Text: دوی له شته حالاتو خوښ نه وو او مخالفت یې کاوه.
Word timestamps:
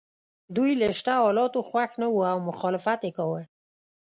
دوی 0.55 0.71
له 0.81 0.87
شته 0.99 1.13
حالاتو 1.23 1.59
خوښ 1.69 1.91
نه 2.01 2.07
وو 2.09 2.21
او 2.31 2.37
مخالفت 2.49 2.99
یې 3.07 3.11
کاوه. 3.17 3.41